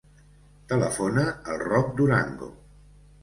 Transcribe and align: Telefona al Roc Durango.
Telefona 0.71 1.25
al 1.55 1.61
Roc 1.65 1.93
Durango. 1.99 2.49